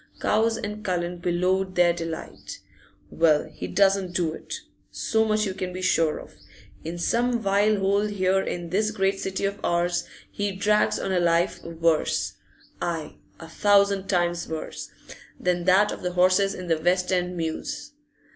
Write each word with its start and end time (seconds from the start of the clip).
Cowes 0.19 0.57
and 0.57 0.83
Cullen 0.83 1.19
bellowed 1.19 1.75
their 1.75 1.93
delight. 1.93 2.57
'Well, 3.11 3.43
he 3.53 3.67
doesn't 3.67 4.15
do 4.15 4.33
it; 4.33 4.61
so 4.89 5.23
much 5.25 5.45
you 5.45 5.53
can 5.53 5.71
be 5.71 5.83
sure 5.83 6.17
of. 6.19 6.33
In 6.83 6.97
some 6.97 7.39
vile 7.39 7.77
hole 7.77 8.07
here 8.07 8.41
in 8.41 8.71
this 8.71 8.89
great 8.89 9.19
city 9.19 9.45
of 9.45 9.59
ours 9.63 10.05
he 10.31 10.53
drags 10.53 10.97
on 10.97 11.11
a 11.11 11.19
life 11.19 11.63
worse 11.63 12.33
aye, 12.81 13.17
a 13.39 13.47
thousand 13.47 14.07
times 14.07 14.47
worse! 14.49 14.89
than 15.39 15.65
that 15.65 15.91
of 15.91 16.01
the 16.01 16.13
horses 16.13 16.55
in 16.55 16.65
the 16.65 16.79
West 16.81 17.11
end 17.11 17.37
mews. 17.37 17.91